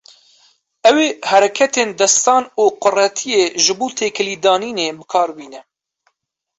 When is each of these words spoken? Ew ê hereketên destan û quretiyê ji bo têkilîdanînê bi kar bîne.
Ew 0.89 0.95
ê 1.07 1.07
hereketên 1.31 1.89
destan 2.01 2.43
û 2.63 2.65
quretiyê 2.83 3.43
ji 3.63 3.73
bo 3.79 3.87
têkilîdanînê 3.97 4.89
bi 4.97 5.03
kar 5.11 5.29
bîne. 5.37 5.61